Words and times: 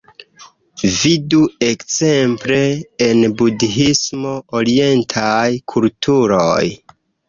Vidu, 1.01 1.41
ekzemple, 1.67 2.59
en 3.11 3.23
Budhismo, 3.45 4.35
orientaj 4.65 5.49
kulturoj... 5.73 6.71